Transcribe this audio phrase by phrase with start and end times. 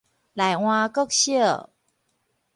[0.33, 1.69] 內垵國小